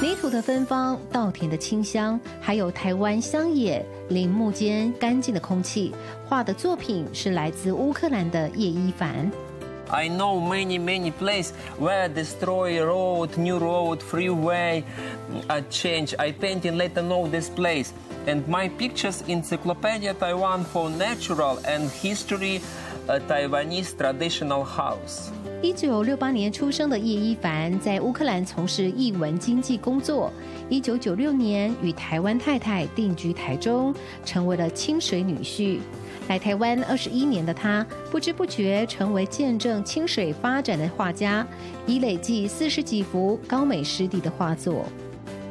[0.00, 5.92] 泥土的芬芳、稻田的清香，还有台湾乡野林木间干净的空气，
[6.28, 9.28] 画的作品是来自乌克兰的叶一凡。
[9.90, 11.50] I know many many places
[11.80, 14.84] where destroy road, new road, freeway,
[15.48, 16.14] a change.
[16.16, 17.88] I painting let them know this place.
[18.24, 22.60] And my pictures encyclopedia Taiwan for natural and history,
[23.08, 25.30] a Taiwanese traditional house.
[25.62, 30.30] 一九六八年出生的叶一凡在乌克兰从事艺文经济工作。
[30.68, 35.80] 一九九六年与台湾太太定居台中，成为了清水女婿。
[36.28, 41.46] 来台湾二十一年的他，不知不觉成为见证清水发展的画家，
[41.86, 44.84] 已累计四十几幅高美湿地的画作。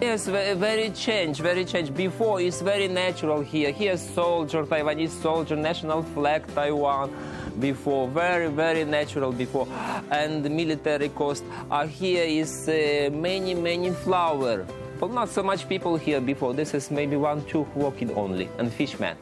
[0.00, 1.90] Yes, very, very change, very change.
[1.90, 3.70] Before it's very natural here.
[3.70, 7.10] Here soldier, Taiwanese soldier, national flag, Taiwan.
[7.59, 9.67] Before, very, very natural before.
[10.11, 11.43] And the military coast.
[11.69, 14.65] Uh, here is uh, many, many flower.
[14.99, 16.53] But not so much people here before.
[16.53, 19.15] This is maybe one, two walking only, and fishman.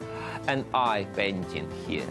[0.46, 2.04] And I painting here.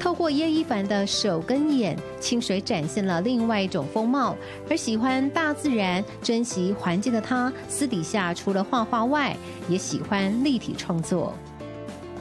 [0.00, 4.36] 透过叶一凡的手跟眼，清水展现了另外一种风貌。
[4.70, 9.36] 而喜欢大自然、珍惜环境的他，私底下除了画画外，
[9.68, 11.34] 也喜欢立体创作。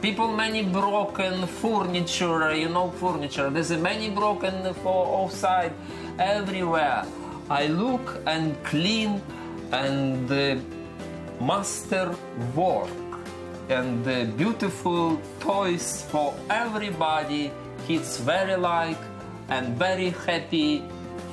[0.02, 3.50] People many broken furniture, you know furniture.
[3.50, 5.72] There's many broken for outside,
[6.18, 7.06] everywhere.
[7.48, 9.22] I look and clean
[9.70, 10.56] and uh,
[11.40, 12.16] master
[12.56, 12.90] work
[13.68, 17.52] and uh, beautiful toys for everybody.
[17.86, 18.98] He's very like
[19.50, 20.82] and very happy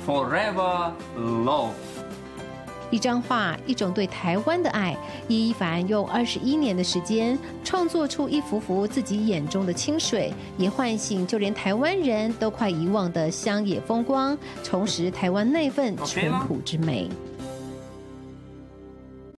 [0.06, 1.74] forever love.
[2.90, 4.96] 一张画，一种对台湾的爱。
[5.28, 17.08] 叶一凡用二十一年的时间创作出一幅幅自己眼中的清水，也唤醒就连台湾人都快遗忘的乡野风光，重拾台湾那份淳朴之美。